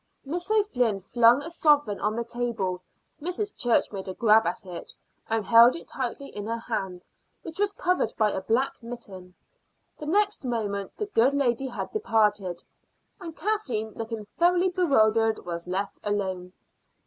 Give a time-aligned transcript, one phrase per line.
[0.25, 2.81] Miss O'Flynn flung a sovereign on the table.
[3.21, 3.55] Mrs.
[3.55, 4.95] Church made a grab at it,
[5.29, 7.05] and held it tightly in her hand,
[7.43, 9.35] which was covered by a black mitten.
[9.99, 12.63] The next moment the good lady had departed,
[13.19, 16.53] and Kathleen, looking thoroughly bewildered, was left alone.